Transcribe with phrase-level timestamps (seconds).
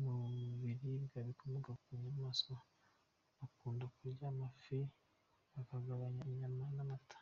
[0.00, 0.14] Mu
[0.62, 2.54] biribwa bikomoka ku nyamaswa,
[3.38, 4.78] bakunda kurya amafi,
[5.52, 7.16] bakagabanya inyama, namata.